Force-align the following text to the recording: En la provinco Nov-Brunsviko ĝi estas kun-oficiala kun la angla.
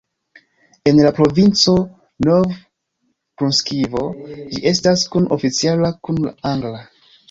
En 0.91 1.01
la 1.07 1.11
provinco 1.17 1.75
Nov-Brunsviko 2.29 4.05
ĝi 4.35 4.67
estas 4.75 5.09
kun-oficiala 5.15 5.97
kun 6.07 6.25
la 6.29 6.39
angla. 6.57 6.87